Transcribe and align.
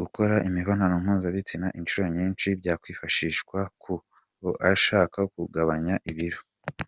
Gukora 0.00 0.34
imibonano 0.48 0.94
mpuzabitsina 1.04 1.66
inshuro 1.78 2.06
nyinshi 2.16 2.48
byakwifashishwa 2.60 3.58
ku 3.82 3.92
bashaka 4.64 5.18
kugabanya 5.34 5.96
ibiro 6.10 6.40